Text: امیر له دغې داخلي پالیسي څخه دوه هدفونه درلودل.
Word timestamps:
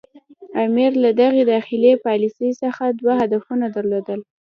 امیر 0.63 0.91
له 1.03 1.09
دغې 1.21 1.41
داخلي 1.53 1.93
پالیسي 2.05 2.49
څخه 2.61 2.83
دوه 2.99 3.13
هدفونه 3.21 3.65
درلودل. 3.75 4.19